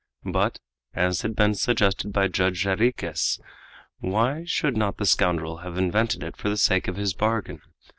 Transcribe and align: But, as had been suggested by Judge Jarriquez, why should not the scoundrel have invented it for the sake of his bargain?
But, 0.25 0.57
as 0.95 1.21
had 1.21 1.35
been 1.35 1.53
suggested 1.53 2.11
by 2.11 2.27
Judge 2.27 2.63
Jarriquez, 2.63 3.39
why 3.99 4.45
should 4.45 4.75
not 4.75 4.97
the 4.97 5.05
scoundrel 5.05 5.57
have 5.57 5.77
invented 5.77 6.23
it 6.23 6.35
for 6.35 6.49
the 6.49 6.57
sake 6.57 6.87
of 6.87 6.95
his 6.95 7.13
bargain? 7.13 7.61